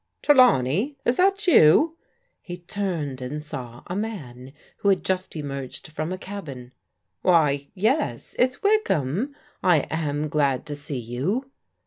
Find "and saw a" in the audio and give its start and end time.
3.21-3.95